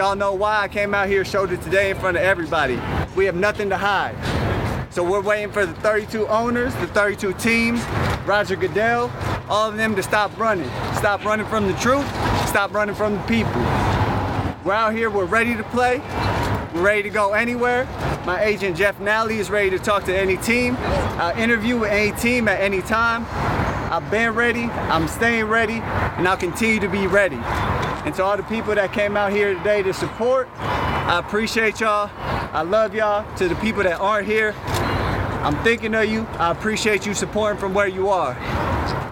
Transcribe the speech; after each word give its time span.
We 0.00 0.04
all 0.04 0.16
know 0.16 0.32
why 0.32 0.62
I 0.62 0.68
came 0.68 0.94
out 0.94 1.08
here, 1.08 1.26
showed 1.26 1.52
it 1.52 1.60
today 1.60 1.90
in 1.90 1.98
front 1.98 2.16
of 2.16 2.22
everybody. 2.22 2.80
We 3.14 3.26
have 3.26 3.34
nothing 3.34 3.68
to 3.68 3.76
hide. 3.76 4.16
So 4.90 5.04
we're 5.04 5.20
waiting 5.20 5.52
for 5.52 5.66
the 5.66 5.74
32 5.74 6.26
owners, 6.28 6.74
the 6.76 6.86
32 6.86 7.34
teams, 7.34 7.84
Roger 8.24 8.56
Goodell, 8.56 9.12
all 9.50 9.68
of 9.68 9.76
them 9.76 9.94
to 9.96 10.02
stop 10.02 10.34
running. 10.38 10.70
Stop 10.94 11.22
running 11.26 11.44
from 11.44 11.66
the 11.66 11.74
truth, 11.74 12.06
stop 12.48 12.72
running 12.72 12.94
from 12.94 13.12
the 13.12 13.22
people. 13.24 13.52
We're 14.64 14.72
out 14.72 14.94
here, 14.94 15.10
we're 15.10 15.26
ready 15.26 15.54
to 15.54 15.64
play. 15.64 15.98
We're 16.72 16.80
ready 16.80 17.02
to 17.02 17.10
go 17.10 17.34
anywhere. 17.34 17.84
My 18.24 18.42
agent 18.42 18.78
Jeff 18.78 18.98
Nalley 19.00 19.36
is 19.36 19.50
ready 19.50 19.68
to 19.68 19.78
talk 19.78 20.04
to 20.04 20.18
any 20.18 20.38
team. 20.38 20.78
I'll 20.78 21.36
interview 21.36 21.78
with 21.78 21.90
any 21.90 22.18
team 22.18 22.48
at 22.48 22.58
any 22.58 22.80
time. 22.80 23.26
I've 23.92 24.10
been 24.10 24.32
ready, 24.32 24.64
I'm 24.64 25.08
staying 25.08 25.44
ready, 25.44 25.74
and 25.74 26.26
I'll 26.26 26.38
continue 26.38 26.80
to 26.80 26.88
be 26.88 27.06
ready. 27.06 27.36
And 28.04 28.14
to 28.14 28.24
all 28.24 28.36
the 28.36 28.42
people 28.44 28.74
that 28.74 28.92
came 28.92 29.16
out 29.16 29.32
here 29.32 29.54
today 29.54 29.82
to 29.82 29.92
support, 29.92 30.48
I 30.58 31.18
appreciate 31.18 31.80
y'all. 31.80 32.10
I 32.52 32.62
love 32.62 32.94
y'all. 32.94 33.24
To 33.36 33.48
the 33.48 33.54
people 33.56 33.82
that 33.82 34.00
aren't 34.00 34.26
here, 34.26 34.54
I'm 35.42 35.56
thinking 35.62 35.94
of 35.94 36.06
you. 36.06 36.26
I 36.38 36.50
appreciate 36.50 37.06
you 37.06 37.14
supporting 37.14 37.58
from 37.58 37.74
where 37.74 37.88
you 37.88 38.08
are. 38.08 38.36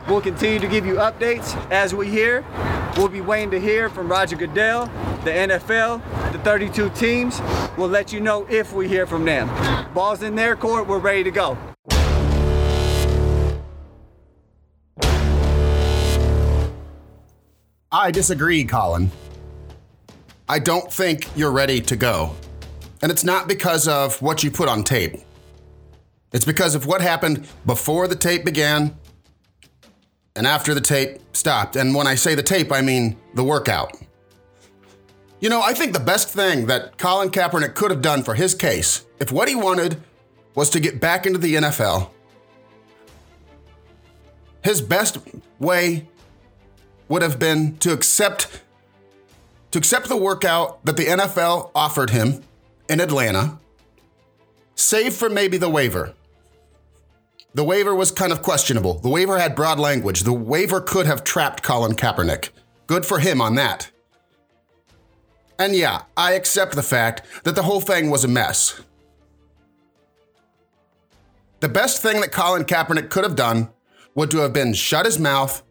We'll 0.08 0.20
continue 0.20 0.58
to 0.58 0.68
give 0.68 0.86
you 0.86 0.94
updates 0.94 1.54
as 1.70 1.94
we 1.94 2.08
hear. 2.08 2.44
We'll 2.96 3.08
be 3.08 3.20
waiting 3.20 3.50
to 3.50 3.60
hear 3.60 3.90
from 3.90 4.10
Roger 4.10 4.36
Goodell, 4.36 4.86
the 5.24 5.30
NFL, 5.30 6.32
the 6.32 6.38
32 6.38 6.90
teams. 6.90 7.40
We'll 7.76 7.88
let 7.88 8.12
you 8.12 8.20
know 8.20 8.46
if 8.50 8.72
we 8.72 8.88
hear 8.88 9.06
from 9.06 9.24
them. 9.24 9.48
Ball's 9.92 10.22
in 10.22 10.34
their 10.34 10.56
court, 10.56 10.86
we're 10.88 10.98
ready 10.98 11.24
to 11.24 11.30
go. 11.30 11.58
I 17.90 18.10
disagree, 18.10 18.64
Colin. 18.64 19.10
I 20.48 20.58
don't 20.58 20.92
think 20.92 21.28
you're 21.36 21.50
ready 21.50 21.80
to 21.80 21.96
go. 21.96 22.34
And 23.02 23.10
it's 23.10 23.24
not 23.24 23.48
because 23.48 23.88
of 23.88 24.20
what 24.20 24.42
you 24.42 24.50
put 24.50 24.68
on 24.68 24.84
tape. 24.84 25.16
It's 26.32 26.44
because 26.44 26.74
of 26.74 26.84
what 26.86 27.00
happened 27.00 27.46
before 27.64 28.06
the 28.06 28.16
tape 28.16 28.44
began 28.44 28.96
and 30.36 30.46
after 30.46 30.74
the 30.74 30.80
tape 30.80 31.18
stopped. 31.32 31.76
And 31.76 31.94
when 31.94 32.06
I 32.06 32.14
say 32.14 32.34
the 32.34 32.42
tape, 32.42 32.70
I 32.70 32.82
mean 32.82 33.16
the 33.34 33.44
workout. 33.44 33.96
You 35.40 35.48
know, 35.48 35.62
I 35.62 35.72
think 35.72 35.92
the 35.92 36.00
best 36.00 36.28
thing 36.28 36.66
that 36.66 36.98
Colin 36.98 37.30
Kaepernick 37.30 37.74
could 37.74 37.90
have 37.90 38.02
done 38.02 38.22
for 38.22 38.34
his 38.34 38.54
case, 38.54 39.06
if 39.20 39.32
what 39.32 39.48
he 39.48 39.54
wanted 39.54 40.02
was 40.54 40.68
to 40.70 40.80
get 40.80 41.00
back 41.00 41.24
into 41.26 41.38
the 41.38 41.54
NFL, 41.54 42.10
his 44.62 44.82
best 44.82 45.18
way 45.58 46.08
would 47.08 47.22
have 47.22 47.38
been 47.38 47.76
to 47.78 47.92
accept 47.92 48.62
to 49.70 49.78
accept 49.78 50.08
the 50.08 50.16
workout 50.16 50.82
that 50.84 50.96
the 50.96 51.04
NFL 51.04 51.70
offered 51.74 52.10
him 52.10 52.42
in 52.88 53.00
Atlanta, 53.00 53.58
save 54.74 55.12
for 55.12 55.28
maybe 55.28 55.58
the 55.58 55.68
waiver. 55.68 56.14
The 57.54 57.64
waiver 57.64 57.94
was 57.94 58.10
kind 58.10 58.32
of 58.32 58.42
questionable. 58.42 58.94
The 58.94 59.08
waiver 59.08 59.38
had 59.38 59.54
broad 59.54 59.78
language. 59.78 60.22
The 60.22 60.32
waiver 60.32 60.80
could 60.80 61.06
have 61.06 61.24
trapped 61.24 61.62
Colin 61.62 61.96
Kaepernick. 61.96 62.50
Good 62.86 63.04
for 63.04 63.18
him 63.18 63.40
on 63.40 63.56
that. 63.56 63.90
And 65.58 65.74
yeah, 65.74 66.02
I 66.16 66.32
accept 66.32 66.74
the 66.74 66.82
fact 66.82 67.22
that 67.44 67.54
the 67.54 67.64
whole 67.64 67.80
thing 67.80 68.10
was 68.10 68.24
a 68.24 68.28
mess. 68.28 68.80
The 71.60 71.68
best 71.68 72.00
thing 72.00 72.20
that 72.20 72.30
Colin 72.30 72.64
Kaepernick 72.64 73.10
could 73.10 73.24
have 73.24 73.34
done 73.34 73.70
would 74.14 74.30
to 74.30 74.38
have 74.38 74.52
been 74.52 74.72
shut 74.72 75.04
his 75.04 75.18
mouth 75.18 75.62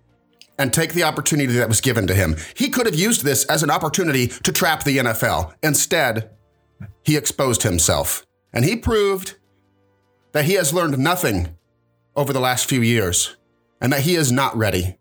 and 0.58 0.74
take 0.74 0.94
the 0.94 1.04
opportunity 1.04 1.54
that 1.54 1.68
was 1.68 1.82
given 1.82 2.08
to 2.08 2.16
him. 2.16 2.36
He 2.56 2.70
could 2.70 2.86
have 2.86 2.96
used 2.96 3.24
this 3.24 3.46
as 3.46 3.64
an 3.64 3.70
opportunity 3.70 4.28
to 4.28 4.52
trap 4.52 4.84
the 4.84 4.98
NFL. 4.98 5.54
Instead, 5.62 6.32
he 7.04 7.16
exposed 7.16 7.64
himself. 7.64 8.26
And 8.54 8.66
he 8.66 8.76
proved 8.76 9.36
that 10.32 10.46
he 10.46 10.54
has 10.54 10.74
learned 10.74 10.98
nothing 10.98 11.56
over 12.16 12.34
the 12.34 12.40
last 12.40 12.68
few 12.68 12.82
years 12.82 13.38
and 13.80 13.94
that 13.94 14.02
he 14.02 14.16
is 14.16 14.32
not 14.32 14.56
ready. 14.58 14.98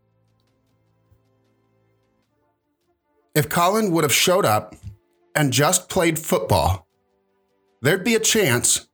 If 3.35 3.49
Colin 3.49 3.93
would 3.93 4.05
have 4.05 4.15
showed 4.15 4.45
up 4.45 4.75
and 5.35 5.53
just 5.53 5.89
played 5.89 6.19
football, 6.19 6.87
there'd 7.83 8.05
be 8.05 8.15
a 8.15 8.21
chance 8.21 8.89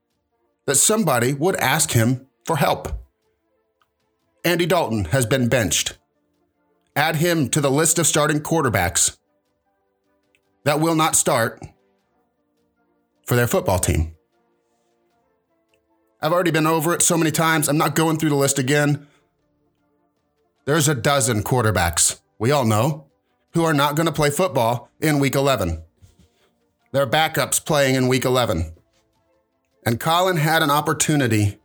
that 0.66 0.76
somebody 0.76 1.32
would 1.32 1.56
ask 1.56 1.92
him 1.92 2.26
for 2.44 2.56
help. 2.56 2.88
Andy 4.44 4.66
Dalton 4.66 5.06
has 5.06 5.26
been 5.26 5.48
benched. 5.48 5.98
Add 6.94 7.16
him 7.16 7.48
to 7.50 7.60
the 7.60 7.70
list 7.70 7.98
of 7.98 8.06
starting 8.06 8.40
quarterbacks 8.40 9.16
that 10.64 10.80
will 10.80 10.94
not 10.94 11.16
start 11.16 11.62
for 13.26 13.34
their 13.34 13.46
football 13.46 13.78
team. 13.78 14.14
I've 16.20 16.32
already 16.32 16.50
been 16.50 16.66
over 16.66 16.94
it 16.94 17.02
so 17.02 17.16
many 17.16 17.30
times. 17.30 17.68
I'm 17.68 17.78
not 17.78 17.94
going 17.94 18.18
through 18.18 18.28
the 18.28 18.36
list 18.36 18.58
again. 18.58 19.08
There's 20.64 20.88
a 20.88 20.94
dozen 20.94 21.42
quarterbacks, 21.42 22.20
we 22.38 22.52
all 22.52 22.64
know, 22.64 23.06
who 23.54 23.64
are 23.64 23.74
not 23.74 23.96
going 23.96 24.06
to 24.06 24.12
play 24.12 24.30
football 24.30 24.88
in 25.00 25.18
week 25.18 25.34
11. 25.34 25.82
Their 26.92 27.06
backups 27.06 27.64
playing 27.64 27.96
in 27.96 28.06
week 28.06 28.24
11. 28.24 28.72
And 29.84 29.98
Colin 29.98 30.36
had 30.36 30.62
an 30.62 30.70
opportunity 30.70 31.58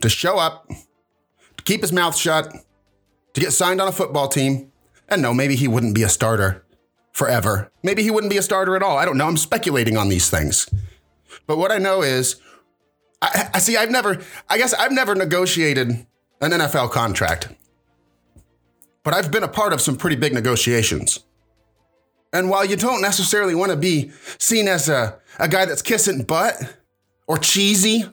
to 0.00 0.08
show 0.08 0.38
up, 0.38 0.68
to 0.68 1.64
keep 1.64 1.82
his 1.82 1.92
mouth 1.92 2.16
shut, 2.16 2.54
to 3.34 3.40
get 3.40 3.52
signed 3.52 3.80
on 3.80 3.88
a 3.88 3.92
football 3.92 4.28
team. 4.28 4.70
And 5.08 5.22
no, 5.22 5.34
maybe 5.34 5.56
he 5.56 5.68
wouldn't 5.68 5.94
be 5.94 6.02
a 6.02 6.08
starter 6.08 6.64
forever. 7.12 7.70
Maybe 7.82 8.02
he 8.02 8.10
wouldn't 8.10 8.30
be 8.30 8.38
a 8.38 8.42
starter 8.42 8.76
at 8.76 8.82
all. 8.82 8.96
I 8.96 9.04
don't 9.04 9.16
know. 9.18 9.26
I'm 9.26 9.36
speculating 9.36 9.96
on 9.96 10.08
these 10.08 10.30
things. 10.30 10.68
But 11.46 11.58
what 11.58 11.72
I 11.72 11.78
know 11.78 12.02
is 12.02 12.40
I, 13.22 13.50
I 13.54 13.58
see. 13.60 13.76
I've 13.76 13.90
never. 13.90 14.20
I 14.48 14.58
guess 14.58 14.74
I've 14.74 14.92
never 14.92 15.14
negotiated 15.14 15.90
an 16.40 16.50
NFL 16.50 16.90
contract, 16.90 17.48
but 19.04 19.14
I've 19.14 19.30
been 19.30 19.44
a 19.44 19.48
part 19.48 19.72
of 19.72 19.80
some 19.80 19.96
pretty 19.96 20.16
big 20.16 20.34
negotiations. 20.34 21.20
And 22.32 22.50
while 22.50 22.64
you 22.64 22.76
don't 22.76 23.02
necessarily 23.02 23.54
want 23.54 23.70
to 23.70 23.76
be 23.76 24.10
seen 24.38 24.66
as 24.66 24.88
a, 24.88 25.18
a 25.38 25.48
guy 25.48 25.66
that's 25.66 25.82
kissing 25.82 26.22
butt 26.22 26.76
or 27.26 27.36
cheesy 27.36 28.06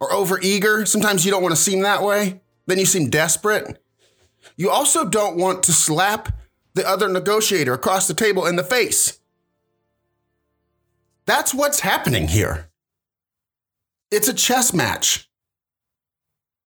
or 0.00 0.10
overeager, 0.10 0.86
sometimes 0.86 1.24
you 1.24 1.30
don't 1.30 1.42
want 1.42 1.54
to 1.54 1.60
seem 1.60 1.80
that 1.82 2.02
way. 2.02 2.40
Then 2.66 2.78
you 2.78 2.86
seem 2.86 3.08
desperate. 3.10 3.80
You 4.56 4.70
also 4.70 5.04
don't 5.04 5.36
want 5.36 5.62
to 5.64 5.72
slap 5.72 6.32
the 6.74 6.88
other 6.88 7.08
negotiator 7.08 7.72
across 7.72 8.06
the 8.06 8.14
table 8.14 8.46
in 8.46 8.56
the 8.56 8.64
face. 8.64 9.18
That's 11.26 11.54
what's 11.54 11.80
happening 11.80 12.28
here. 12.28 12.70
It's 14.10 14.28
a 14.28 14.34
chess 14.34 14.72
match. 14.72 15.28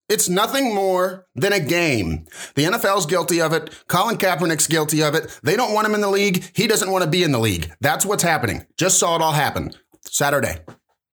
It's 0.09 0.29
nothing 0.29 0.75
more 0.75 1.27
than 1.35 1.53
a 1.53 1.61
game. 1.61 2.27
The 2.55 2.65
NFL's 2.65 3.05
guilty 3.05 3.43
of 3.43 3.53
it. 3.53 3.71
Colin 3.89 4.17
Kaepernick's 4.17 4.67
guilty 4.67 5.03
of 5.03 5.15
it. 5.15 5.39
They 5.43 5.55
don't 5.55 5.75
want 5.75 5.87
him 5.87 5.95
in 5.95 6.01
the 6.01 6.09
league. 6.09 6.51
He 6.55 6.67
doesn't 6.67 6.91
want 6.91 7.05
to 7.05 7.11
be 7.11 7.23
in 7.23 7.33
the 7.33 7.39
league. 7.39 7.71
That's 7.81 8.07
what's 8.07 8.23
happening. 8.23 8.67
Just 8.79 8.99
saw 8.99 9.17
it 9.17 9.23
all 9.23 9.33
happen. 9.33 9.73
Saturday. 10.03 10.61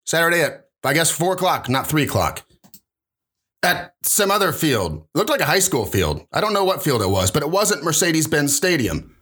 Saturday 0.05 0.41
at, 0.43 0.69
I 0.83 0.93
guess, 0.93 1.11
four 1.11 1.33
o'clock, 1.33 1.67
not 1.67 1.87
three 1.87 2.03
o'clock. 2.03 2.44
At 3.65 3.95
some 4.03 4.29
other 4.29 4.51
field. 4.51 5.07
It 5.13 5.17
looked 5.17 5.29
like 5.29 5.41
a 5.41 5.45
high 5.45 5.59
school 5.59 5.85
field. 5.85 6.25
I 6.31 6.39
don't 6.39 6.53
know 6.53 6.63
what 6.63 6.83
field 6.83 7.01
it 7.01 7.09
was, 7.09 7.31
but 7.31 7.41
it 7.41 7.49
wasn't 7.49 7.83
Mercedes 7.83 8.27
Benz 8.27 8.55
Stadium 8.55 9.15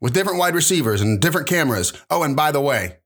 with 0.00 0.14
different 0.14 0.38
wide 0.38 0.54
receivers 0.54 1.02
and 1.02 1.20
different 1.20 1.46
cameras. 1.46 1.92
Oh, 2.10 2.22
and 2.22 2.34
by 2.34 2.50
the 2.50 2.60
way, 2.60 2.98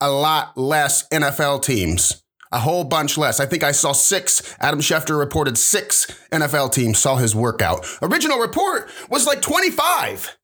a 0.00 0.10
lot 0.10 0.56
less 0.56 1.06
NFL 1.08 1.62
teams. 1.62 2.22
A 2.52 2.58
whole 2.58 2.84
bunch 2.84 3.18
less. 3.18 3.40
I 3.40 3.46
think 3.46 3.62
I 3.62 3.72
saw 3.72 3.92
six. 3.92 4.56
Adam 4.60 4.80
Schefter 4.80 5.18
reported 5.18 5.58
six 5.58 6.06
NFL 6.30 6.72
teams 6.72 6.98
saw 6.98 7.16
his 7.16 7.34
workout. 7.34 7.86
Original 8.00 8.38
report 8.38 8.88
was 9.10 9.26
like 9.26 9.42
25. 9.42 10.38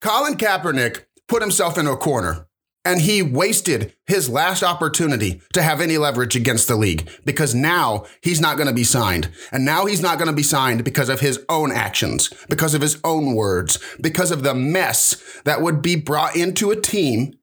Colin 0.00 0.34
Kaepernick 0.34 1.06
put 1.26 1.42
himself 1.42 1.78
into 1.78 1.90
a 1.90 1.96
corner 1.96 2.45
and 2.86 3.00
he 3.00 3.20
wasted 3.20 3.92
his 4.06 4.28
last 4.28 4.62
opportunity 4.62 5.42
to 5.52 5.60
have 5.60 5.80
any 5.80 5.98
leverage 5.98 6.36
against 6.36 6.68
the 6.68 6.76
league 6.76 7.10
because 7.24 7.52
now 7.52 8.06
he's 8.22 8.40
not 8.40 8.56
going 8.56 8.68
to 8.68 8.72
be 8.72 8.84
signed. 8.84 9.28
And 9.50 9.64
now 9.64 9.86
he's 9.86 10.00
not 10.00 10.18
going 10.18 10.30
to 10.30 10.36
be 10.36 10.44
signed 10.44 10.84
because 10.84 11.08
of 11.08 11.18
his 11.18 11.44
own 11.48 11.72
actions, 11.72 12.32
because 12.48 12.74
of 12.74 12.82
his 12.82 13.00
own 13.02 13.34
words, 13.34 13.80
because 14.00 14.30
of 14.30 14.44
the 14.44 14.54
mess 14.54 15.20
that 15.44 15.60
would 15.60 15.82
be 15.82 15.96
brought 15.96 16.36
into 16.36 16.70
a 16.70 16.80
team 16.80 17.34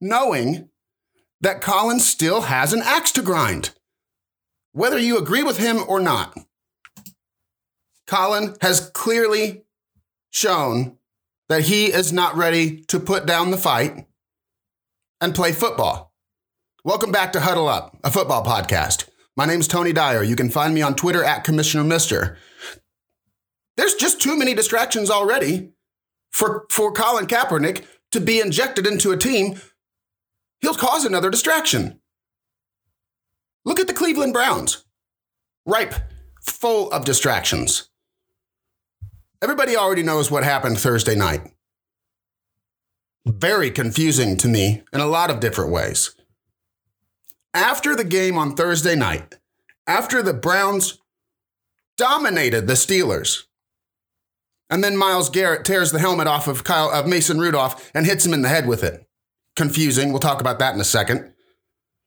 knowing 0.00 0.68
that 1.40 1.60
Colin 1.60 2.00
still 2.00 2.42
has 2.42 2.72
an 2.72 2.82
axe 2.84 3.12
to 3.12 3.22
grind. 3.22 3.70
Whether 4.72 4.98
you 4.98 5.18
agree 5.18 5.44
with 5.44 5.58
him 5.58 5.84
or 5.86 6.00
not, 6.00 6.36
Colin 8.08 8.56
has 8.60 8.90
clearly 8.90 9.62
shown 10.32 10.98
that 11.48 11.62
he 11.62 11.86
is 11.86 12.12
not 12.12 12.36
ready 12.36 12.82
to 12.88 12.98
put 12.98 13.24
down 13.24 13.52
the 13.52 13.56
fight 13.56 14.06
and 15.20 15.34
play 15.34 15.52
football. 15.52 16.12
Welcome 16.84 17.12
back 17.12 17.32
to 17.32 17.40
Huddle 17.40 17.68
Up, 17.68 17.98
a 18.02 18.10
football 18.10 18.44
podcast. 18.44 19.08
My 19.36 19.46
name's 19.46 19.68
Tony 19.68 19.92
Dyer. 19.92 20.22
You 20.22 20.36
can 20.36 20.50
find 20.50 20.74
me 20.74 20.82
on 20.82 20.94
Twitter 20.94 21.22
at 21.22 21.44
Commissioner 21.44 21.84
Mister. 21.84 22.38
There's 23.76 23.94
just 23.94 24.20
too 24.20 24.36
many 24.36 24.54
distractions 24.54 25.10
already 25.10 25.72
for, 26.30 26.66
for 26.70 26.92
Colin 26.92 27.26
Kaepernick 27.26 27.84
to 28.12 28.20
be 28.20 28.40
injected 28.40 28.86
into 28.86 29.12
a 29.12 29.16
team, 29.16 29.60
he'll 30.60 30.74
cause 30.74 31.04
another 31.04 31.30
distraction. 31.30 32.00
Look 33.64 33.78
at 33.78 33.86
the 33.86 33.94
Cleveland 33.94 34.32
Browns. 34.32 34.84
Ripe, 35.66 35.94
full 36.42 36.90
of 36.90 37.04
distractions. 37.04 37.88
Everybody 39.42 39.76
already 39.76 40.02
knows 40.02 40.30
what 40.30 40.44
happened 40.44 40.78
Thursday 40.78 41.14
night. 41.14 41.42
Very 43.26 43.70
confusing 43.70 44.36
to 44.38 44.48
me 44.48 44.82
in 44.92 45.00
a 45.00 45.06
lot 45.06 45.30
of 45.30 45.40
different 45.40 45.70
ways. 45.70 46.14
After 47.52 47.94
the 47.94 48.04
game 48.04 48.38
on 48.38 48.54
Thursday 48.54 48.94
night, 48.94 49.36
after 49.86 50.22
the 50.22 50.32
Browns 50.32 50.98
dominated 51.96 52.66
the 52.66 52.74
Steelers, 52.74 53.44
and 54.70 54.84
then 54.84 54.96
Myles 54.96 55.28
Garrett 55.28 55.64
tears 55.64 55.90
the 55.90 55.98
helmet 55.98 56.28
off 56.28 56.46
of 56.46 56.62
Kyle 56.62 56.90
of 56.90 57.06
Mason 57.06 57.40
Rudolph 57.40 57.90
and 57.92 58.06
hits 58.06 58.24
him 58.24 58.32
in 58.32 58.42
the 58.42 58.48
head 58.48 58.68
with 58.68 58.84
it. 58.84 59.04
Confusing. 59.56 60.10
We'll 60.10 60.20
talk 60.20 60.40
about 60.40 60.60
that 60.60 60.74
in 60.74 60.80
a 60.80 60.84
second. 60.84 61.32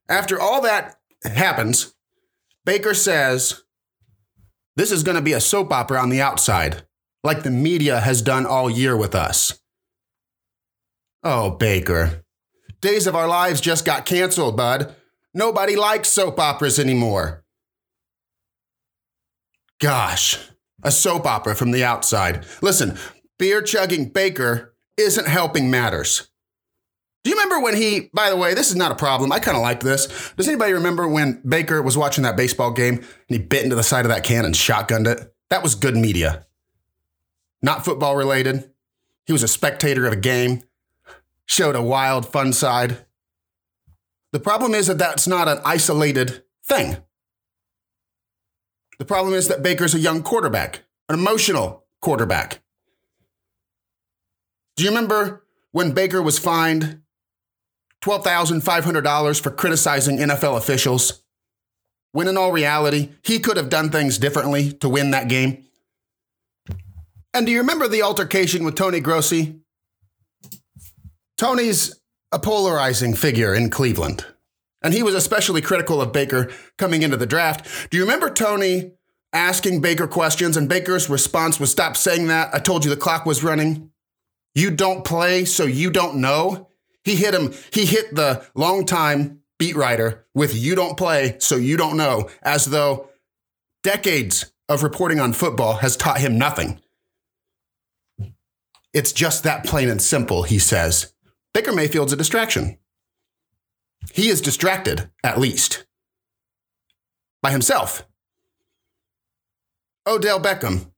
After 0.08 0.40
all 0.40 0.62
that 0.62 0.98
happens, 1.24 1.94
Baker 2.66 2.94
says, 2.94 3.64
This 4.78 4.92
is 4.92 5.04
going 5.04 5.18
to 5.18 5.22
be 5.22 5.34
a 5.34 5.42
soap 5.42 5.74
opera 5.74 6.00
on 6.00 6.10
the 6.10 6.22
outside, 6.22 6.84
like 7.22 7.44
the 7.44 7.52
media 7.52 8.00
has 8.00 8.22
done 8.22 8.46
all 8.46 8.70
year 8.70 8.96
with 8.96 9.14
us. 9.14 9.60
Oh, 11.24 11.52
Baker. 11.52 12.24
Days 12.82 13.08
of 13.08 13.16
Our 13.16 13.28
Lives 13.28 13.62
just 13.62 13.86
got 13.86 14.06
canceled, 14.06 14.58
bud. 14.58 14.94
Nobody 15.34 15.76
likes 15.76 16.10
soap 16.10 16.40
operas 16.40 16.78
anymore. 16.78 17.44
Gosh, 19.80 20.38
a 20.84 20.92
soap 20.92 21.26
opera 21.26 21.56
from 21.56 21.72
the 21.72 21.84
outside. 21.84 22.46
Listen, 22.62 22.98
beer 23.40 23.62
chugging 23.62 24.10
Baker 24.10 24.76
isn't 24.98 25.28
helping 25.28 25.72
matters. 25.72 26.30
Do 27.24 27.30
you 27.30 27.38
remember 27.38 27.62
when 27.62 27.76
he, 27.76 28.10
by 28.14 28.30
the 28.30 28.36
way, 28.36 28.54
this 28.54 28.70
is 28.70 28.76
not 28.76 28.92
a 28.92 28.96
problem. 28.96 29.32
I 29.32 29.40
kind 29.40 29.56
of 29.56 29.64
like 29.64 29.80
this. 29.80 30.34
Does 30.36 30.48
anybody 30.48 30.74
remember 30.74 31.08
when 31.08 31.42
Baker 31.48 31.82
was 31.82 31.98
watching 31.98 32.26
that 32.26 32.36
baseball 32.36 32.72
game 32.72 32.96
and 32.96 33.06
he 33.30 33.38
bit 33.38 33.64
into 33.64 33.78
the 33.78 33.84
side 33.84 34.06
of 34.06 34.10
that 34.10 34.26
can 34.26 34.44
and 34.44 34.54
shotgunned 34.54 35.08
it? 35.08 35.34
That 35.50 35.64
was 35.64 35.76
good 35.76 35.96
media. 35.96 36.46
Not 37.62 37.86
football 37.86 38.18
related. 38.18 38.72
He 39.26 39.32
was 39.32 39.44
a 39.44 39.48
spectator 39.48 40.06
of 40.06 40.12
a 40.12 40.18
game, 40.18 40.64
showed 41.46 41.76
a 41.76 41.82
wild, 41.82 42.28
fun 42.28 42.54
side. 42.54 43.06
The 44.32 44.40
problem 44.40 44.74
is 44.74 44.88
that 44.88 44.98
that's 44.98 45.28
not 45.28 45.48
an 45.48 45.60
isolated 45.64 46.44
thing. 46.66 46.98
The 49.00 49.06
problem 49.06 49.34
is 49.34 49.48
that 49.48 49.64
Baker's 49.64 49.94
a 49.94 50.00
young 50.00 50.24
quarterback, 50.24 50.82
an 51.10 51.16
emotional 51.16 51.86
quarterback. 52.02 52.62
Do 54.76 54.84
you 54.84 54.90
remember 54.90 55.44
when 55.72 55.92
Baker 55.92 56.22
was 56.22 56.40
fined 56.40 57.02
$12,500 58.02 59.42
for 59.42 59.52
criticizing 59.52 60.18
NFL 60.18 60.58
officials? 60.58 61.24
When 62.12 62.28
in 62.28 62.38
all 62.38 62.52
reality, 62.52 63.10
he 63.24 63.40
could 63.40 63.58
have 63.58 63.70
done 63.70 63.90
things 63.90 64.18
differently 64.18 64.72
to 64.74 64.90
win 64.90 65.12
that 65.12 65.28
game. 65.28 65.66
And 67.34 67.46
do 67.46 67.52
you 67.52 67.60
remember 67.60 67.88
the 67.88 68.04
altercation 68.04 68.64
with 68.64 68.76
Tony 68.76 69.00
Grossi? 69.00 69.63
Tony's 71.38 72.00
a 72.32 72.40
polarizing 72.40 73.14
figure 73.14 73.54
in 73.54 73.70
Cleveland. 73.70 74.26
And 74.82 74.94
he 74.94 75.04
was 75.04 75.16
especially 75.16 75.62
critical 75.62 76.02
of 76.02 76.12
Baker 76.12 76.52
coming 76.78 77.04
into 77.04 77.18
the 77.18 77.26
draft. 77.26 77.90
Do 77.90 77.98
you 77.98 78.04
remember 78.04 78.30
Tony 78.30 78.92
asking 79.34 79.82
Baker 79.82 80.08
questions 80.08 80.56
and 80.56 80.70
Baker's 80.70 81.10
response 81.10 81.60
was 81.60 81.72
stop 81.72 81.98
saying 81.98 82.28
that. 82.28 82.54
I 82.54 82.60
told 82.60 82.86
you 82.86 82.90
the 82.90 82.98
clock 82.98 83.26
was 83.26 83.44
running. 83.44 83.92
You 84.56 84.70
don't 84.70 85.04
play, 85.04 85.46
so 85.46 85.66
you 85.66 85.90
don't 85.90 86.18
know. 86.18 86.70
He 87.04 87.16
hit 87.16 87.34
him, 87.34 87.54
he 87.74 87.86
hit 87.86 88.16
the 88.16 88.46
longtime 88.56 89.42
beat 89.58 89.76
writer 89.76 90.26
with 90.34 90.56
you 90.56 90.76
don't 90.76 90.98
play, 90.98 91.38
so 91.40 91.56
you 91.56 91.76
don't 91.76 91.98
know, 91.98 92.30
as 92.42 92.66
though 92.66 93.10
decades 93.82 94.52
of 94.70 94.84
reporting 94.84 95.20
on 95.20 95.34
football 95.34 95.76
has 95.76 95.98
taught 95.98 96.20
him 96.20 96.38
nothing. 96.38 96.80
It's 98.94 99.12
just 99.12 99.44
that 99.44 99.66
plain 99.66 99.90
and 99.90 100.02
simple, 100.02 100.44
he 100.44 100.60
says. 100.60 101.13
Baker 101.54 101.72
Mayfield's 101.72 102.14
a 102.14 102.16
distraction. 102.16 102.78
He 104.12 104.30
is 104.30 104.42
distracted, 104.42 105.10
at 105.24 105.40
least, 105.40 105.86
by 107.42 107.52
himself. 107.52 108.06
Odell 110.06 110.40
Beckham. 110.40 110.92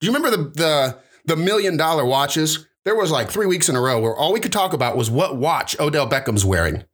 Do 0.00 0.06
you 0.06 0.12
remember 0.12 0.36
the, 0.36 0.50
the, 0.50 0.98
the 1.26 1.36
million 1.36 1.76
dollar 1.76 2.04
watches? 2.04 2.66
There 2.84 2.94
was 2.94 3.10
like 3.10 3.30
three 3.30 3.46
weeks 3.46 3.68
in 3.68 3.76
a 3.76 3.80
row 3.80 4.00
where 4.00 4.14
all 4.14 4.32
we 4.32 4.40
could 4.40 4.52
talk 4.52 4.72
about 4.72 4.96
was 4.96 5.10
what 5.10 5.36
watch 5.36 5.78
Odell 5.78 6.08
Beckham's 6.08 6.44
wearing. 6.44 6.84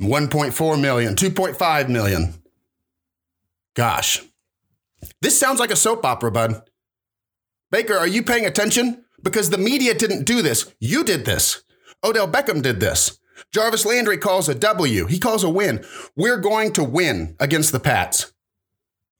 1.4 0.00 0.80
million, 0.80 1.14
2.5 1.14 1.88
million. 1.88 2.34
Gosh. 3.74 4.22
This 5.22 5.38
sounds 5.38 5.60
like 5.60 5.70
a 5.70 5.76
soap 5.76 6.04
opera, 6.04 6.30
bud. 6.30 6.62
Baker, 7.70 7.94
are 7.94 8.06
you 8.06 8.22
paying 8.22 8.46
attention? 8.46 9.04
Because 9.22 9.50
the 9.50 9.58
media 9.58 9.94
didn't 9.94 10.24
do 10.24 10.42
this. 10.42 10.72
You 10.78 11.04
did 11.04 11.24
this. 11.24 11.62
Odell 12.04 12.28
Beckham 12.28 12.62
did 12.62 12.80
this. 12.80 13.18
Jarvis 13.52 13.86
Landry 13.86 14.18
calls 14.18 14.48
a 14.48 14.54
W. 14.54 15.06
He 15.06 15.18
calls 15.18 15.44
a 15.44 15.50
win. 15.50 15.84
We're 16.16 16.40
going 16.40 16.72
to 16.74 16.84
win 16.84 17.36
against 17.38 17.72
the 17.72 17.80
Pats. 17.80 18.32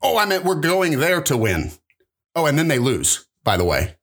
Oh, 0.02 0.18
I 0.18 0.26
meant 0.26 0.44
we're 0.44 0.60
going 0.60 0.98
there 0.98 1.20
to 1.22 1.36
win. 1.36 1.72
Oh, 2.34 2.46
and 2.46 2.58
then 2.58 2.68
they 2.68 2.78
lose, 2.78 3.26
by 3.44 3.56
the 3.56 3.64
way. 3.64 3.96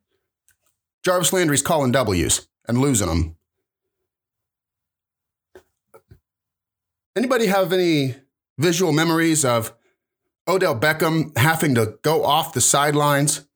Jarvis 1.06 1.34
Landry's 1.34 1.62
calling 1.62 1.92
W's 1.92 2.48
and 2.68 2.80
losing 2.80 3.08
them. 3.08 3.36
Anybody 7.16 7.46
have 7.46 7.72
any 7.72 8.16
visual 8.58 8.92
memories 8.92 9.46
of 9.46 9.74
Odell 10.48 10.80
Beckham 10.80 11.38
having 11.38 11.76
to 11.76 11.98
go 12.02 12.24
off 12.26 12.54
the 12.54 12.62
sidelines 12.62 13.48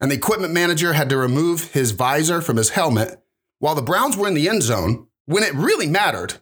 and 0.00 0.10
the 0.10 0.16
equipment 0.16 0.52
manager 0.52 0.92
had 0.92 1.08
to 1.10 1.16
remove 1.16 1.72
his 1.72 1.90
visor 1.90 2.40
from 2.40 2.56
his 2.56 2.70
helmet 2.70 3.22
while 3.58 3.74
the 3.74 3.82
Browns 3.82 4.16
were 4.16 4.28
in 4.28 4.34
the 4.34 4.48
end 4.48 4.62
zone 4.62 5.06
when 5.26 5.42
it 5.42 5.54
really 5.54 5.86
mattered. 5.86 6.34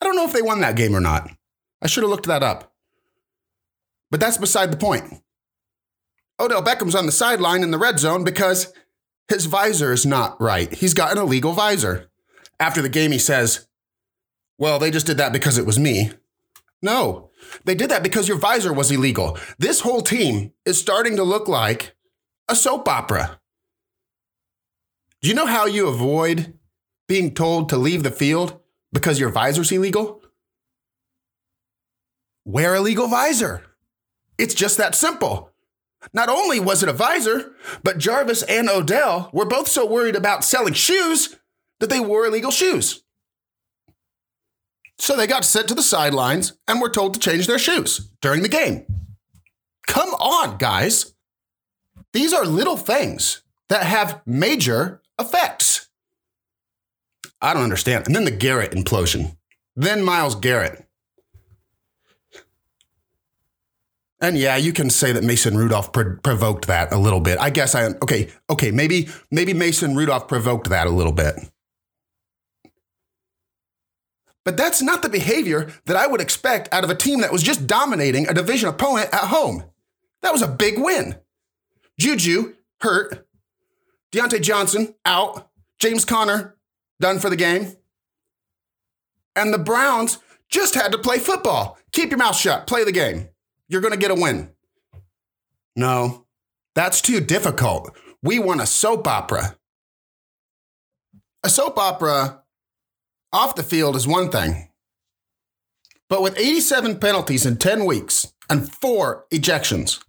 I 0.00 0.06
don't 0.06 0.16
know 0.16 0.24
if 0.24 0.32
they 0.32 0.42
won 0.42 0.60
that 0.60 0.76
game 0.76 0.94
or 0.94 1.00
not. 1.00 1.30
I 1.82 1.86
should 1.86 2.02
have 2.02 2.10
looked 2.10 2.26
that 2.26 2.42
up. 2.42 2.72
But 4.10 4.20
that's 4.20 4.38
beside 4.38 4.72
the 4.72 4.76
point. 4.76 5.22
Odell 6.38 6.62
Beckham's 6.62 6.94
on 6.94 7.06
the 7.06 7.12
sideline 7.12 7.62
in 7.62 7.70
the 7.70 7.78
red 7.78 7.98
zone 7.98 8.24
because 8.24 8.72
his 9.28 9.46
visor 9.46 9.92
is 9.92 10.06
not 10.06 10.40
right. 10.40 10.72
He's 10.72 10.94
got 10.94 11.12
an 11.12 11.18
illegal 11.18 11.52
visor. 11.52 12.10
After 12.58 12.82
the 12.82 12.88
game, 12.88 13.12
he 13.12 13.18
says, 13.18 13.68
Well, 14.58 14.78
they 14.78 14.90
just 14.90 15.06
did 15.06 15.18
that 15.18 15.32
because 15.32 15.58
it 15.58 15.66
was 15.66 15.78
me. 15.78 16.12
No, 16.82 17.30
they 17.64 17.74
did 17.74 17.90
that 17.90 18.02
because 18.02 18.26
your 18.26 18.38
visor 18.38 18.72
was 18.72 18.90
illegal. 18.90 19.38
This 19.58 19.80
whole 19.80 20.00
team 20.00 20.52
is 20.64 20.80
starting 20.80 21.16
to 21.16 21.22
look 21.22 21.46
like 21.46 21.94
a 22.50 22.56
soap 22.56 22.88
opera. 22.88 23.38
Do 25.22 25.28
you 25.28 25.34
know 25.34 25.46
how 25.46 25.66
you 25.66 25.86
avoid 25.86 26.58
being 27.06 27.34
told 27.34 27.68
to 27.68 27.76
leave 27.76 28.02
the 28.02 28.10
field 28.10 28.58
because 28.92 29.20
your 29.20 29.30
visor's 29.30 29.70
illegal? 29.70 30.22
Wear 32.44 32.74
a 32.74 32.80
legal 32.80 33.06
visor. 33.06 33.64
It's 34.38 34.54
just 34.54 34.78
that 34.78 34.94
simple. 34.94 35.52
Not 36.14 36.30
only 36.30 36.58
was 36.58 36.82
it 36.82 36.88
a 36.88 36.94
visor, 36.94 37.52
but 37.82 37.98
Jarvis 37.98 38.42
and 38.44 38.68
Odell 38.68 39.30
were 39.32 39.44
both 39.44 39.68
so 39.68 39.84
worried 39.86 40.16
about 40.16 40.44
selling 40.44 40.72
shoes 40.72 41.36
that 41.78 41.90
they 41.90 42.00
wore 42.00 42.26
illegal 42.26 42.50
shoes. 42.50 43.02
So 44.98 45.14
they 45.16 45.26
got 45.26 45.44
sent 45.44 45.68
to 45.68 45.74
the 45.74 45.82
sidelines 45.82 46.54
and 46.66 46.80
were 46.80 46.90
told 46.90 47.14
to 47.14 47.20
change 47.20 47.46
their 47.46 47.58
shoes 47.58 48.10
during 48.20 48.42
the 48.42 48.48
game. 48.48 48.86
Come 49.86 50.10
on, 50.14 50.56
guys. 50.58 51.14
These 52.12 52.32
are 52.32 52.44
little 52.44 52.76
things 52.76 53.42
that 53.68 53.84
have 53.84 54.20
major 54.26 55.00
effects. 55.18 55.88
I 57.40 57.54
don't 57.54 57.62
understand. 57.62 58.06
And 58.06 58.14
then 58.14 58.24
the 58.24 58.30
Garrett 58.30 58.72
implosion. 58.72 59.36
Then 59.76 60.02
Myles 60.02 60.34
Garrett. 60.34 60.86
And 64.20 64.36
yeah, 64.36 64.56
you 64.56 64.72
can 64.72 64.90
say 64.90 65.12
that 65.12 65.24
Mason 65.24 65.56
Rudolph 65.56 65.92
pro- 65.92 66.16
provoked 66.16 66.66
that 66.66 66.92
a 66.92 66.98
little 66.98 67.20
bit. 67.20 67.38
I 67.40 67.48
guess 67.48 67.74
I 67.74 67.86
okay, 67.86 68.28
okay, 68.50 68.70
maybe 68.70 69.08
maybe 69.30 69.54
Mason 69.54 69.96
Rudolph 69.96 70.28
provoked 70.28 70.68
that 70.68 70.86
a 70.86 70.90
little 70.90 71.12
bit. 71.12 71.36
But 74.44 74.56
that's 74.56 74.82
not 74.82 75.02
the 75.02 75.08
behavior 75.08 75.70
that 75.86 75.96
I 75.96 76.06
would 76.06 76.20
expect 76.20 76.72
out 76.72 76.84
of 76.84 76.90
a 76.90 76.94
team 76.94 77.20
that 77.20 77.32
was 77.32 77.42
just 77.42 77.66
dominating 77.66 78.28
a 78.28 78.34
division 78.34 78.68
opponent 78.68 79.08
at 79.12 79.28
home. 79.28 79.64
That 80.22 80.32
was 80.32 80.42
a 80.42 80.48
big 80.48 80.78
win. 80.78 81.16
Juju 82.00 82.54
hurt. 82.80 83.26
Diontae 84.12 84.42
Johnson 84.42 84.94
out. 85.04 85.48
James 85.78 86.04
Conner 86.04 86.56
done 87.00 87.18
for 87.18 87.30
the 87.30 87.36
game. 87.36 87.76
And 89.36 89.54
the 89.54 89.58
Browns 89.58 90.18
just 90.48 90.74
had 90.74 90.92
to 90.92 90.98
play 90.98 91.18
football. 91.18 91.78
Keep 91.92 92.10
your 92.10 92.18
mouth 92.18 92.36
shut, 92.36 92.66
play 92.66 92.84
the 92.84 92.92
game 92.92 93.28
you're 93.70 93.80
going 93.80 93.94
to 93.94 93.98
get 93.98 94.10
a 94.10 94.14
win. 94.14 94.50
No, 95.74 96.26
that's 96.74 97.00
too 97.00 97.20
difficult. 97.20 97.96
We 98.22 98.38
want 98.38 98.60
a 98.60 98.66
soap 98.66 99.06
opera. 99.06 99.56
a 101.42 101.48
soap 101.48 101.78
opera 101.78 102.42
off 103.32 103.54
the 103.54 103.62
field 103.62 103.96
is 103.96 104.06
one 104.06 104.28
thing. 104.28 104.68
But 106.10 106.20
with 106.20 106.38
87 106.38 106.98
penalties 106.98 107.46
in 107.46 107.56
10 107.56 107.84
weeks 107.86 108.34
and 108.50 108.70
four 108.70 109.26
ejections, 109.32 110.02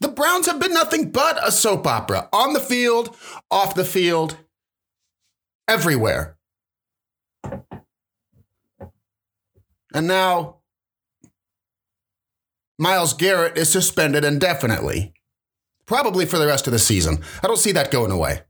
the 0.00 0.08
Browns 0.08 0.46
have 0.46 0.60
been 0.60 0.72
nothing 0.72 1.10
but 1.10 1.38
a 1.46 1.50
soap 1.50 1.86
opera 1.86 2.28
on 2.32 2.52
the 2.52 2.60
field, 2.60 3.16
off 3.50 3.74
the 3.74 3.84
field, 3.84 4.36
everywhere. 5.66 6.36
And 9.94 10.06
now 10.06 10.58
Myles 12.78 13.14
Garrett 13.14 13.58
is 13.58 13.70
suspended 13.70 14.24
indefinitely, 14.24 15.12
probably 15.86 16.26
for 16.26 16.38
the 16.38 16.46
rest 16.46 16.66
of 16.66 16.72
the 16.72 16.78
season. 16.78 17.18
I 17.42 17.46
don't 17.46 17.58
see 17.58 17.72
that 17.72 17.90
going 17.90 18.12
away. 18.12 18.42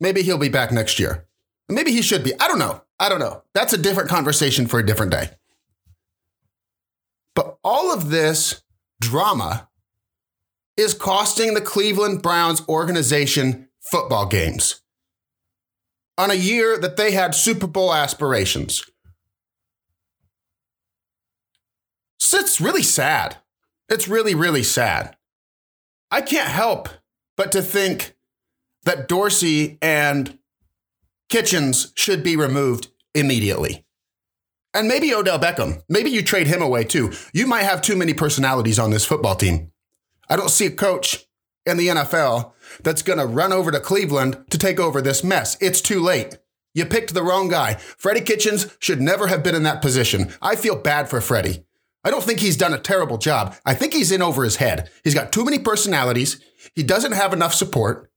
Maybe 0.00 0.22
he'll 0.22 0.38
be 0.38 0.48
back 0.48 0.70
next 0.70 0.98
year. 0.98 1.26
Maybe 1.68 1.92
he 1.92 2.02
should 2.02 2.22
be. 2.22 2.38
I 2.38 2.46
don't 2.46 2.58
know. 2.58 2.82
I 3.00 3.08
don't 3.08 3.20
know. 3.20 3.42
That's 3.54 3.72
a 3.72 3.78
different 3.78 4.10
conversation 4.10 4.66
for 4.66 4.78
a 4.78 4.86
different 4.86 5.12
day. 5.12 5.30
But 7.34 7.58
all 7.64 7.92
of 7.92 8.10
this 8.10 8.62
drama 9.00 9.68
is 10.76 10.94
costing 10.94 11.54
the 11.54 11.60
Cleveland 11.60 12.22
Browns 12.22 12.66
organization 12.68 13.68
football 13.90 14.26
games 14.26 14.80
on 16.16 16.30
a 16.30 16.34
year 16.34 16.78
that 16.78 16.96
they 16.96 17.12
had 17.12 17.34
Super 17.34 17.66
Bowl 17.66 17.92
aspirations. 17.92 18.84
So 22.18 22.38
it's 22.38 22.60
really 22.60 22.82
sad. 22.82 23.36
It's 23.88 24.08
really, 24.08 24.34
really 24.34 24.62
sad. 24.62 25.16
I 26.10 26.20
can't 26.20 26.48
help 26.48 26.88
but 27.36 27.52
to 27.52 27.62
think 27.62 28.16
that 28.84 29.08
Dorsey 29.08 29.78
and 29.82 30.38
Kitchens 31.28 31.92
should 31.96 32.22
be 32.22 32.36
removed 32.36 32.88
immediately. 33.14 33.84
And 34.72 34.88
maybe 34.88 35.14
Odell 35.14 35.38
Beckham. 35.38 35.82
Maybe 35.88 36.10
you 36.10 36.22
trade 36.22 36.46
him 36.46 36.62
away 36.62 36.84
too. 36.84 37.12
You 37.32 37.46
might 37.46 37.62
have 37.62 37.82
too 37.82 37.96
many 37.96 38.14
personalities 38.14 38.78
on 38.78 38.90
this 38.90 39.04
football 39.04 39.36
team. 39.36 39.70
I 40.28 40.36
don't 40.36 40.50
see 40.50 40.66
a 40.66 40.70
coach 40.70 41.26
in 41.66 41.76
the 41.76 41.88
NFL 41.88 42.52
that's 42.82 43.02
going 43.02 43.18
to 43.18 43.26
run 43.26 43.52
over 43.52 43.70
to 43.70 43.80
Cleveland 43.80 44.44
to 44.50 44.58
take 44.58 44.78
over 44.78 45.00
this 45.00 45.24
mess. 45.24 45.56
It's 45.60 45.80
too 45.80 46.00
late. 46.00 46.38
You 46.74 46.84
picked 46.84 47.14
the 47.14 47.22
wrong 47.22 47.48
guy. 47.48 47.74
Freddie 47.74 48.20
Kitchens 48.20 48.76
should 48.80 49.00
never 49.00 49.28
have 49.28 49.42
been 49.42 49.54
in 49.54 49.62
that 49.62 49.80
position. 49.80 50.32
I 50.42 50.56
feel 50.56 50.76
bad 50.76 51.08
for 51.08 51.20
Freddie. 51.20 51.64
I 52.04 52.10
don't 52.10 52.22
think 52.22 52.40
he's 52.40 52.56
done 52.56 52.74
a 52.74 52.78
terrible 52.78 53.16
job. 53.16 53.56
I 53.64 53.74
think 53.74 53.94
he's 53.94 54.12
in 54.12 54.20
over 54.20 54.44
his 54.44 54.56
head. 54.56 54.90
He's 55.04 55.14
got 55.14 55.32
too 55.32 55.44
many 55.44 55.58
personalities. 55.58 56.40
He 56.74 56.82
doesn't 56.82 57.12
have 57.12 57.32
enough 57.32 57.54
support. 57.54 58.10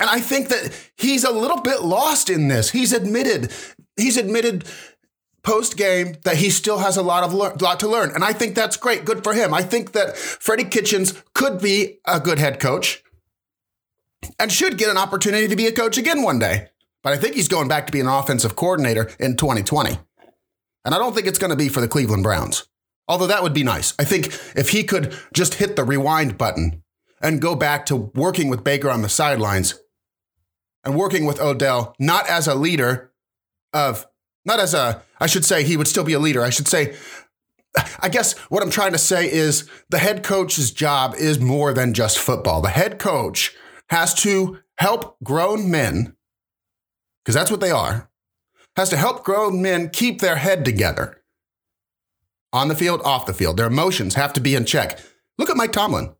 And 0.00 0.08
I 0.08 0.20
think 0.20 0.48
that 0.48 0.74
he's 0.96 1.24
a 1.24 1.30
little 1.30 1.60
bit 1.60 1.82
lost 1.82 2.30
in 2.30 2.48
this. 2.48 2.70
He's 2.70 2.92
admitted, 2.92 3.52
he's 3.96 4.16
admitted 4.16 4.64
post 5.48 5.78
game 5.78 6.14
that 6.24 6.36
he 6.36 6.50
still 6.50 6.76
has 6.76 6.98
a 6.98 7.02
lot 7.02 7.24
of 7.24 7.32
lot 7.32 7.80
to 7.80 7.88
learn, 7.88 8.10
and 8.14 8.22
I 8.22 8.34
think 8.34 8.54
that's 8.54 8.76
great. 8.76 9.06
Good 9.06 9.24
for 9.24 9.32
him. 9.32 9.54
I 9.54 9.62
think 9.62 9.92
that 9.92 10.14
Freddie 10.14 10.64
Kitchens 10.64 11.14
could 11.32 11.58
be 11.58 12.00
a 12.06 12.20
good 12.20 12.38
head 12.38 12.60
coach 12.60 13.02
and 14.38 14.52
should 14.52 14.76
get 14.76 14.90
an 14.90 14.98
opportunity 14.98 15.48
to 15.48 15.56
be 15.56 15.66
a 15.66 15.72
coach 15.72 15.96
again 15.96 16.22
one 16.22 16.38
day. 16.38 16.68
But 17.02 17.14
I 17.14 17.16
think 17.16 17.34
he's 17.34 17.48
going 17.48 17.66
back 17.66 17.86
to 17.86 17.92
be 17.92 18.00
an 18.00 18.06
offensive 18.06 18.56
coordinator 18.56 19.10
in 19.18 19.38
2020. 19.38 19.98
And 20.84 20.94
I 20.94 20.98
don't 20.98 21.14
think 21.14 21.26
it's 21.26 21.38
going 21.38 21.50
to 21.50 21.56
be 21.56 21.70
for 21.70 21.80
the 21.80 21.88
Cleveland 21.88 22.24
Browns. 22.24 22.68
Although 23.08 23.28
that 23.28 23.42
would 23.42 23.54
be 23.54 23.64
nice. 23.64 23.94
I 23.98 24.04
think 24.04 24.26
if 24.54 24.68
he 24.70 24.84
could 24.84 25.16
just 25.32 25.54
hit 25.54 25.76
the 25.76 25.84
rewind 25.84 26.36
button 26.36 26.82
and 27.22 27.40
go 27.40 27.54
back 27.54 27.86
to 27.86 27.96
working 27.96 28.50
with 28.50 28.64
Baker 28.64 28.90
on 28.90 29.00
the 29.00 29.08
sidelines 29.08 29.80
and 30.84 30.94
working 30.94 31.24
with 31.24 31.40
Odell, 31.40 31.94
not 31.98 32.28
as 32.28 32.46
a 32.46 32.54
leader 32.54 33.12
of, 33.72 34.06
not 34.44 34.60
as 34.60 34.74
a, 34.74 35.02
I 35.20 35.26
should 35.26 35.44
say 35.44 35.62
he 35.62 35.76
would 35.76 35.88
still 35.88 36.04
be 36.04 36.12
a 36.12 36.18
leader. 36.18 36.42
I 36.42 36.50
should 36.50 36.68
say, 36.68 36.96
I 38.00 38.08
guess 38.08 38.36
what 38.48 38.62
I'm 38.62 38.70
trying 38.70 38.92
to 38.92 38.98
say 38.98 39.30
is 39.30 39.68
the 39.90 39.98
head 39.98 40.22
coach's 40.22 40.70
job 40.70 41.14
is 41.16 41.38
more 41.38 41.72
than 41.72 41.94
just 41.94 42.18
football. 42.18 42.60
The 42.60 42.70
head 42.70 42.98
coach 42.98 43.54
has 43.90 44.14
to 44.14 44.58
help 44.78 45.16
grown 45.22 45.70
men, 45.70 46.16
because 47.24 47.34
that's 47.34 47.50
what 47.50 47.60
they 47.60 47.70
are, 47.70 48.10
has 48.76 48.90
to 48.90 48.96
help 48.96 49.24
grown 49.24 49.60
men 49.60 49.90
keep 49.90 50.20
their 50.20 50.36
head 50.36 50.64
together. 50.64 51.22
On 52.52 52.68
the 52.68 52.74
field, 52.74 53.02
off 53.04 53.26
the 53.26 53.34
field. 53.34 53.58
Their 53.58 53.66
emotions 53.66 54.14
have 54.14 54.32
to 54.32 54.40
be 54.40 54.54
in 54.54 54.64
check. 54.64 55.00
Look 55.36 55.50
at 55.50 55.56
Mike 55.56 55.72
Tomlin. 55.72 56.14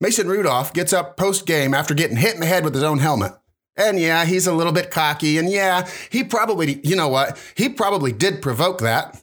Mason 0.00 0.26
Rudolph 0.26 0.72
gets 0.72 0.94
up 0.94 1.18
post 1.18 1.46
game 1.46 1.74
after 1.74 1.92
getting 1.92 2.16
hit 2.16 2.34
in 2.34 2.40
the 2.40 2.46
head 2.46 2.64
with 2.64 2.74
his 2.74 2.82
own 2.82 2.98
helmet. 2.98 3.32
And 3.80 3.98
yeah, 3.98 4.26
he's 4.26 4.46
a 4.46 4.52
little 4.52 4.74
bit 4.74 4.90
cocky. 4.90 5.38
And 5.38 5.50
yeah, 5.50 5.88
he 6.10 6.22
probably, 6.22 6.80
you 6.84 6.94
know 6.94 7.08
what? 7.08 7.38
He 7.56 7.70
probably 7.70 8.12
did 8.12 8.42
provoke 8.42 8.80
that. 8.80 9.22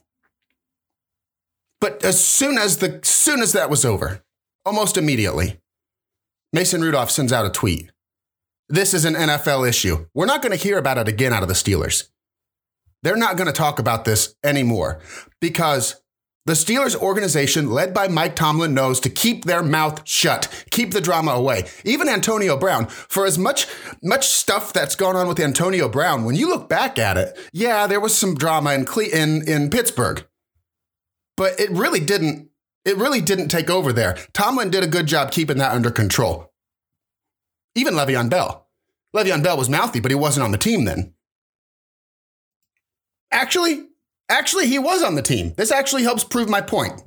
But 1.80 2.04
as 2.04 2.22
soon 2.22 2.58
as 2.58 2.78
the 2.78 2.98
soon 3.04 3.40
as 3.40 3.52
that 3.52 3.70
was 3.70 3.84
over, 3.84 4.24
almost 4.66 4.96
immediately, 4.96 5.60
Mason 6.52 6.82
Rudolph 6.82 7.10
sends 7.12 7.32
out 7.32 7.46
a 7.46 7.50
tweet. 7.50 7.92
This 8.68 8.94
is 8.94 9.04
an 9.04 9.14
NFL 9.14 9.68
issue. 9.68 10.06
We're 10.12 10.26
not 10.26 10.42
going 10.42 10.56
to 10.56 10.62
hear 10.62 10.76
about 10.76 10.98
it 10.98 11.06
again 11.06 11.32
out 11.32 11.42
of 11.42 11.48
the 11.48 11.54
Steelers. 11.54 12.08
They're 13.04 13.16
not 13.16 13.36
going 13.36 13.46
to 13.46 13.52
talk 13.52 13.78
about 13.78 14.04
this 14.04 14.34
anymore 14.42 15.00
because 15.40 16.02
the 16.48 16.54
Steelers 16.54 16.96
organization, 16.96 17.70
led 17.70 17.94
by 17.94 18.08
Mike 18.08 18.34
Tomlin, 18.34 18.74
knows 18.74 18.98
to 19.00 19.10
keep 19.10 19.44
their 19.44 19.62
mouth 19.62 20.00
shut, 20.08 20.64
keep 20.70 20.92
the 20.92 21.00
drama 21.00 21.32
away. 21.32 21.68
Even 21.84 22.08
Antonio 22.08 22.56
Brown, 22.56 22.86
for 22.86 23.26
as 23.26 23.38
much 23.38 23.66
much 24.02 24.26
stuff 24.26 24.72
that's 24.72 24.96
gone 24.96 25.14
on 25.14 25.28
with 25.28 25.38
Antonio 25.38 25.88
Brown, 25.88 26.24
when 26.24 26.34
you 26.34 26.48
look 26.48 26.68
back 26.68 26.98
at 26.98 27.16
it, 27.16 27.38
yeah, 27.52 27.86
there 27.86 28.00
was 28.00 28.16
some 28.16 28.34
drama 28.34 28.72
in 28.72 28.86
in 29.12 29.48
in 29.48 29.70
Pittsburgh, 29.70 30.26
but 31.36 31.60
it 31.60 31.70
really 31.70 32.00
didn't. 32.00 32.48
It 32.84 32.96
really 32.96 33.20
didn't 33.20 33.48
take 33.48 33.68
over 33.68 33.92
there. 33.92 34.16
Tomlin 34.32 34.70
did 34.70 34.82
a 34.82 34.88
good 34.88 35.06
job 35.06 35.30
keeping 35.30 35.58
that 35.58 35.74
under 35.74 35.90
control. 35.90 36.50
Even 37.74 37.92
Le'Veon 37.92 38.30
Bell. 38.30 38.66
Le'Veon 39.14 39.42
Bell 39.42 39.58
was 39.58 39.68
mouthy, 39.68 40.00
but 40.00 40.10
he 40.10 40.14
wasn't 40.14 40.44
on 40.44 40.52
the 40.52 40.58
team 40.58 40.86
then. 40.86 41.12
Actually, 43.30 43.87
Actually, 44.28 44.66
he 44.66 44.78
was 44.78 45.02
on 45.02 45.14
the 45.14 45.22
team. 45.22 45.54
This 45.56 45.70
actually 45.70 46.02
helps 46.02 46.24
prove 46.24 46.48
my 46.48 46.60
point. 46.60 47.02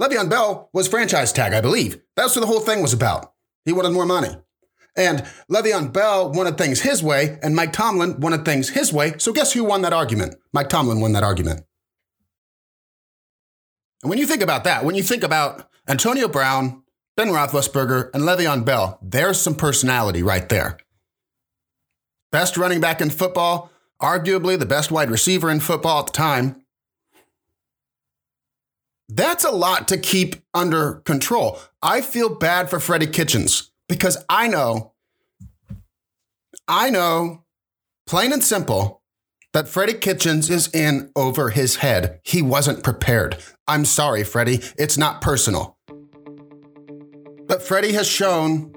Le'Veon 0.00 0.28
Bell 0.28 0.68
was 0.72 0.88
franchise 0.88 1.32
tag, 1.32 1.52
I 1.52 1.60
believe. 1.60 2.00
That's 2.16 2.34
what 2.34 2.40
the 2.40 2.46
whole 2.46 2.60
thing 2.60 2.82
was 2.82 2.92
about. 2.92 3.32
He 3.64 3.72
wanted 3.72 3.92
more 3.92 4.06
money. 4.06 4.36
And 4.96 5.24
Le'Veon 5.50 5.92
Bell 5.92 6.32
wanted 6.32 6.58
things 6.58 6.80
his 6.80 7.02
way, 7.02 7.38
and 7.42 7.56
Mike 7.56 7.72
Tomlin 7.72 8.20
wanted 8.20 8.44
things 8.44 8.70
his 8.70 8.92
way. 8.92 9.14
So 9.18 9.32
guess 9.32 9.52
who 9.52 9.64
won 9.64 9.82
that 9.82 9.92
argument? 9.92 10.36
Mike 10.52 10.68
Tomlin 10.68 11.00
won 11.00 11.12
that 11.12 11.22
argument. 11.22 11.62
And 14.02 14.10
when 14.10 14.18
you 14.18 14.26
think 14.26 14.42
about 14.42 14.64
that, 14.64 14.84
when 14.84 14.94
you 14.94 15.02
think 15.02 15.24
about 15.24 15.68
Antonio 15.88 16.28
Brown, 16.28 16.82
Ben 17.16 17.28
Roethlisberger, 17.28 18.10
and 18.12 18.24
Le'Veon 18.24 18.64
Bell, 18.64 18.98
there's 19.00 19.40
some 19.40 19.54
personality 19.54 20.22
right 20.22 20.48
there. 20.48 20.78
Best 22.30 22.56
running 22.56 22.80
back 22.80 23.00
in 23.00 23.10
football, 23.10 23.70
arguably 24.00 24.58
the 24.58 24.66
best 24.66 24.90
wide 24.90 25.10
receiver 25.10 25.50
in 25.50 25.60
football 25.60 26.00
at 26.00 26.06
the 26.06 26.12
time. 26.12 26.62
That's 29.08 29.44
a 29.44 29.50
lot 29.50 29.86
to 29.88 29.98
keep 29.98 30.36
under 30.54 30.94
control. 31.04 31.58
I 31.82 32.00
feel 32.00 32.34
bad 32.34 32.70
for 32.70 32.80
Freddie 32.80 33.06
Kitchens 33.06 33.70
because 33.88 34.16
I 34.28 34.48
know, 34.48 34.92
I 36.66 36.90
know, 36.90 37.44
plain 38.06 38.32
and 38.32 38.42
simple, 38.42 39.02
that 39.52 39.68
Freddie 39.68 39.94
Kitchens 39.94 40.50
is 40.50 40.68
in 40.74 41.10
over 41.14 41.50
his 41.50 41.76
head. 41.76 42.20
He 42.24 42.42
wasn't 42.42 42.82
prepared. 42.82 43.36
I'm 43.68 43.84
sorry, 43.84 44.24
Freddie. 44.24 44.60
It's 44.76 44.98
not 44.98 45.20
personal. 45.20 45.76
But 47.46 47.62
Freddie 47.62 47.92
has 47.92 48.08
shown 48.08 48.72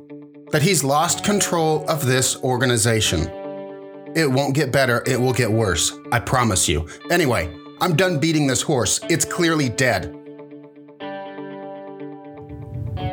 that 0.52 0.62
he's 0.62 0.84
lost 0.84 1.24
control 1.24 1.84
of 1.90 2.06
this 2.06 2.36
organization. 2.44 3.47
It 4.18 4.32
won't 4.32 4.56
get 4.56 4.72
better, 4.72 5.04
it 5.06 5.22
will 5.22 5.32
get 5.32 5.52
worse. 5.52 5.96
I 6.12 6.20
promise 6.20 6.68
you. 6.68 6.88
Anyway, 7.12 7.56
I'm 7.80 7.96
done 7.96 8.18
beating 8.20 8.48
this 8.48 8.64
horse. 8.64 9.00
It's 9.12 9.24
clearly 9.24 9.70
dead. 9.70 10.12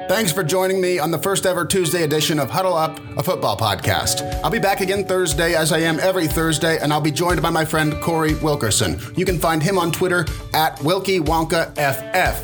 Thanks 0.08 0.32
for 0.32 0.42
joining 0.42 0.80
me 0.80 0.98
on 0.98 1.10
the 1.10 1.18
first 1.18 1.44
ever 1.44 1.66
Tuesday 1.66 2.04
edition 2.04 2.38
of 2.38 2.48
Huddle 2.48 2.74
Up, 2.74 2.98
a 3.18 3.22
football 3.22 3.54
podcast. 3.54 4.22
I'll 4.42 4.50
be 4.50 4.58
back 4.58 4.80
again 4.80 5.04
Thursday, 5.04 5.54
as 5.54 5.72
I 5.72 5.80
am 5.80 6.00
every 6.00 6.26
Thursday, 6.26 6.78
and 6.78 6.90
I'll 6.90 7.02
be 7.02 7.10
joined 7.10 7.42
by 7.42 7.50
my 7.50 7.66
friend 7.66 8.00
Corey 8.00 8.34
Wilkerson. 8.36 8.98
You 9.14 9.26
can 9.26 9.38
find 9.38 9.62
him 9.62 9.76
on 9.78 9.92
Twitter 9.92 10.20
at 10.54 10.78
WilkieWonkaFF. 10.78 12.34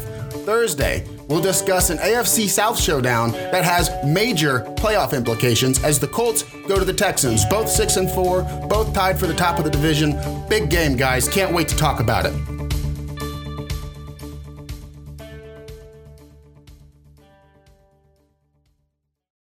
Thursday, 0.45 1.07
we'll 1.31 1.41
discuss 1.41 1.89
an 1.89 1.97
AFC 1.99 2.49
South 2.49 2.79
showdown 2.79 3.33
that 3.33 3.65
has 3.65 3.91
major 4.05 4.61
playoff 4.77 5.17
implications 5.17 5.83
as 5.83 5.99
the 5.99 6.09
Colts 6.09 6.43
go 6.69 6.79
to 6.79 6.85
the 6.85 6.93
Texans. 6.93 7.47
Both 7.47 7.71
6 7.71 7.97
and 7.97 8.11
4, 8.11 8.43
both 8.69 8.93
tied 8.93 9.19
for 9.19 9.27
the 9.27 9.35
top 9.35 9.59
of 9.59 9.65
the 9.65 9.71
division. 9.71 10.19
Big 10.49 10.69
game, 10.69 10.97
guys. 10.97 11.29
Can't 11.29 11.55
wait 11.55 11.69
to 11.69 11.77
talk 11.77 12.01
about 12.01 12.27
it. 12.27 12.60